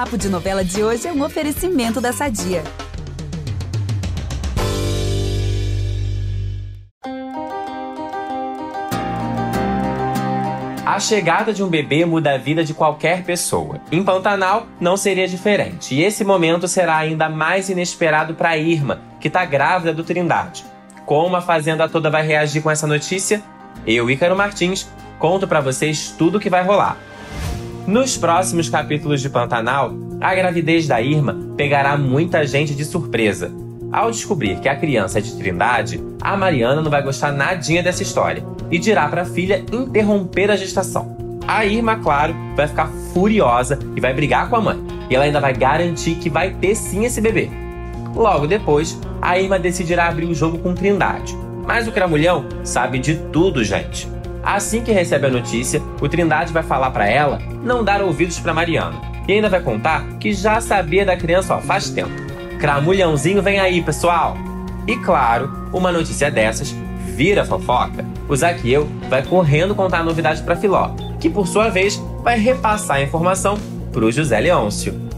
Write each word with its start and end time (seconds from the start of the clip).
Papo 0.00 0.16
de 0.16 0.30
Novela 0.30 0.64
de 0.64 0.82
hoje 0.82 1.06
é 1.06 1.12
um 1.12 1.22
oferecimento 1.22 2.00
da 2.00 2.10
Sadia. 2.10 2.64
A 10.86 10.98
chegada 10.98 11.52
de 11.52 11.62
um 11.62 11.68
bebê 11.68 12.06
muda 12.06 12.32
a 12.32 12.38
vida 12.38 12.64
de 12.64 12.72
qualquer 12.72 13.24
pessoa. 13.24 13.78
Em 13.92 14.02
Pantanal 14.02 14.66
não 14.80 14.96
seria 14.96 15.28
diferente, 15.28 15.94
e 15.94 16.02
esse 16.02 16.24
momento 16.24 16.66
será 16.66 16.96
ainda 16.96 17.28
mais 17.28 17.68
inesperado 17.68 18.34
para 18.34 18.56
Irma, 18.56 19.02
que 19.20 19.28
está 19.28 19.44
grávida 19.44 19.92
do 19.92 20.02
Trindade. 20.02 20.64
Como 21.04 21.36
a 21.36 21.42
fazenda 21.42 21.86
toda 21.86 22.08
vai 22.08 22.26
reagir 22.26 22.62
com 22.62 22.70
essa 22.70 22.86
notícia? 22.86 23.42
Eu, 23.86 24.10
Ícaro 24.10 24.34
Martins, 24.34 24.88
conto 25.18 25.46
para 25.46 25.60
vocês 25.60 26.14
tudo 26.16 26.38
o 26.38 26.40
que 26.40 26.48
vai 26.48 26.64
rolar. 26.64 26.96
Nos 27.86 28.16
próximos 28.16 28.68
capítulos 28.68 29.20
de 29.20 29.30
Pantanal, 29.30 29.92
a 30.20 30.34
gravidez 30.34 30.86
da 30.86 31.00
Irma 31.00 31.36
pegará 31.56 31.96
muita 31.96 32.46
gente 32.46 32.74
de 32.74 32.84
surpresa. 32.84 33.50
Ao 33.90 34.10
descobrir 34.10 34.60
que 34.60 34.68
a 34.68 34.76
criança 34.76 35.18
é 35.18 35.22
de 35.22 35.34
Trindade, 35.34 36.00
a 36.20 36.36
Mariana 36.36 36.82
não 36.82 36.90
vai 36.90 37.02
gostar 37.02 37.32
nadinha 37.32 37.82
dessa 37.82 38.02
história 38.02 38.44
e 38.70 38.78
dirá 38.78 39.08
para 39.08 39.22
a 39.22 39.26
filha 39.26 39.64
interromper 39.72 40.50
a 40.50 40.56
gestação. 40.56 41.40
A 41.48 41.64
Irma, 41.64 41.96
claro, 41.96 42.34
vai 42.54 42.68
ficar 42.68 42.88
furiosa 43.12 43.78
e 43.96 44.00
vai 44.00 44.14
brigar 44.14 44.48
com 44.48 44.56
a 44.56 44.60
mãe. 44.60 44.78
E 45.08 45.16
ela 45.16 45.24
ainda 45.24 45.40
vai 45.40 45.52
garantir 45.52 46.14
que 46.16 46.30
vai 46.30 46.50
ter 46.50 46.76
sim 46.76 47.04
esse 47.04 47.20
bebê. 47.20 47.50
Logo 48.14 48.46
depois, 48.46 49.00
a 49.20 49.38
Irma 49.38 49.58
decidirá 49.58 50.06
abrir 50.06 50.26
o 50.26 50.34
jogo 50.34 50.58
com 50.58 50.74
Trindade. 50.74 51.36
Mas 51.66 51.88
o 51.88 51.92
Cramulhão 51.92 52.46
sabe 52.62 52.98
de 52.98 53.16
tudo, 53.32 53.64
gente. 53.64 54.06
Assim 54.42 54.82
que 54.82 54.92
recebe 54.92 55.26
a 55.26 55.30
notícia, 55.30 55.82
o 56.00 56.08
Trindade 56.08 56.52
vai 56.52 56.62
falar 56.62 56.90
para 56.90 57.08
ela 57.08 57.38
não 57.62 57.84
dar 57.84 58.02
ouvidos 58.02 58.38
para 58.38 58.54
Mariana. 58.54 59.00
E 59.28 59.32
ainda 59.32 59.48
vai 59.48 59.60
contar 59.60 60.04
que 60.18 60.32
já 60.32 60.60
sabia 60.60 61.04
da 61.04 61.16
criança 61.16 61.56
ó, 61.56 61.60
faz 61.60 61.90
tempo. 61.90 62.10
Cramulhãozinho 62.58 63.42
vem 63.42 63.58
aí, 63.58 63.82
pessoal! 63.82 64.36
E 64.86 64.96
claro, 64.96 65.68
uma 65.72 65.92
notícia 65.92 66.30
dessas 66.30 66.74
vira 67.14 67.44
fofoca, 67.44 68.04
o 68.28 68.34
Zaqueu 68.34 68.88
vai 69.08 69.22
correndo 69.22 69.74
contar 69.74 69.98
a 69.98 70.04
novidade 70.04 70.42
para 70.42 70.56
Filó, 70.56 70.90
que 71.20 71.28
por 71.28 71.46
sua 71.46 71.68
vez 71.68 71.96
vai 72.22 72.38
repassar 72.38 72.96
a 72.96 73.02
informação 73.02 73.58
para 73.92 74.04
o 74.04 74.10
José 74.10 74.40
Leôncio. 74.40 75.09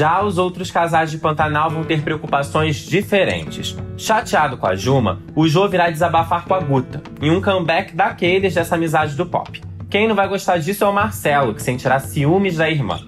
Já 0.00 0.22
os 0.22 0.38
outros 0.38 0.70
casais 0.70 1.10
de 1.10 1.18
Pantanal 1.18 1.68
vão 1.68 1.84
ter 1.84 2.00
preocupações 2.00 2.76
diferentes. 2.76 3.76
Chateado 3.98 4.56
com 4.56 4.66
a 4.66 4.74
Juma, 4.74 5.20
o 5.36 5.46
Jô 5.46 5.68
virá 5.68 5.90
desabafar 5.90 6.46
com 6.46 6.54
a 6.54 6.58
Guta, 6.58 7.02
em 7.20 7.30
um 7.30 7.42
comeback 7.42 7.94
daqueles 7.94 8.54
dessa 8.54 8.76
amizade 8.76 9.14
do 9.14 9.26
pop. 9.26 9.60
Quem 9.90 10.08
não 10.08 10.14
vai 10.14 10.26
gostar 10.26 10.56
disso 10.56 10.84
é 10.84 10.86
o 10.86 10.92
Marcelo, 10.94 11.52
que 11.52 11.62
sentirá 11.62 11.98
ciúmes 11.98 12.56
da 12.56 12.70
irmã. 12.70 12.98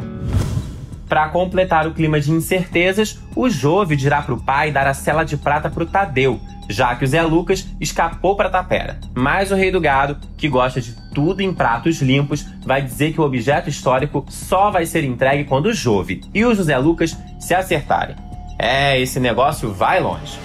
Para 1.12 1.28
completar 1.28 1.86
o 1.86 1.92
clima 1.92 2.18
de 2.18 2.32
incertezas, 2.32 3.20
o 3.36 3.46
Jove 3.46 3.94
dirá 3.96 4.22
para 4.22 4.32
o 4.32 4.42
pai 4.42 4.72
dar 4.72 4.86
a 4.86 4.94
cela 4.94 5.24
de 5.24 5.36
prata 5.36 5.68
para 5.68 5.82
o 5.82 5.86
Tadeu, 5.86 6.40
já 6.70 6.94
que 6.94 7.04
o 7.04 7.06
Zé 7.06 7.20
Lucas 7.20 7.68
escapou 7.78 8.34
para 8.34 8.48
Tapera. 8.48 8.98
Mas 9.14 9.50
o 9.50 9.54
rei 9.54 9.70
do 9.70 9.78
gado, 9.78 10.16
que 10.38 10.48
gosta 10.48 10.80
de 10.80 10.96
tudo 11.12 11.42
em 11.42 11.52
pratos 11.52 12.00
limpos, 12.00 12.46
vai 12.64 12.80
dizer 12.80 13.12
que 13.12 13.20
o 13.20 13.24
objeto 13.24 13.68
histórico 13.68 14.24
só 14.30 14.70
vai 14.70 14.86
ser 14.86 15.04
entregue 15.04 15.44
quando 15.44 15.66
o 15.66 15.74
Jove 15.74 16.22
e 16.32 16.46
o 16.46 16.54
José 16.54 16.78
Lucas 16.78 17.14
se 17.38 17.54
acertarem. 17.54 18.16
É, 18.58 18.98
esse 18.98 19.20
negócio 19.20 19.70
vai 19.70 20.00
longe. 20.00 20.38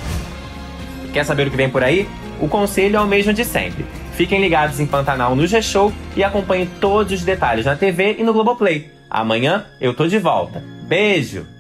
Quer 1.14 1.24
saber 1.24 1.48
o 1.48 1.50
que 1.50 1.56
vem 1.56 1.70
por 1.70 1.82
aí? 1.82 2.10
O 2.42 2.50
conselho 2.50 2.98
é 2.98 3.00
o 3.00 3.08
mesmo 3.08 3.32
de 3.32 3.46
sempre. 3.46 3.86
Fiquem 4.16 4.42
ligados 4.42 4.82
em 4.82 4.86
Pantanal 4.86 5.34
no 5.34 5.48
G-Show 5.48 5.94
e 6.14 6.26
acompanhem 6.26 6.68
todos 6.82 7.14
os 7.14 7.24
detalhes 7.24 7.66
na 7.66 7.78
TV 7.78 8.18
e 8.20 8.24
no 8.26 8.34
Globoplay. 8.34 8.97
Amanhã 9.10 9.66
eu 9.80 9.94
tô 9.94 10.08
de 10.08 10.20
volta. 10.20 10.64
Beijo! 10.84 11.57